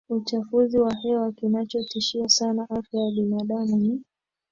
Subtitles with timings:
[0.09, 4.01] uchafuzi wa hewa kinachotishia sana afya ya binadamu ni